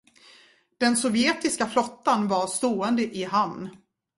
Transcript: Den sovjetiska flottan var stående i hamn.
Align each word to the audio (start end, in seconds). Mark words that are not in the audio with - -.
Den 0.81 0.95
sovjetiska 0.97 1.67
flottan 1.67 2.27
var 2.27 2.47
stående 2.47 3.03
i 3.15 3.23
hamn. 3.23 3.69